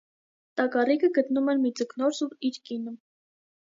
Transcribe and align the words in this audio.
Տակառիկը 0.61 1.11
գտնում 1.19 1.53
են 1.55 1.61
մի 1.67 1.73
ձկնորս 1.81 2.23
ու 2.27 2.31
իր 2.51 2.59
կինը։ 2.71 2.95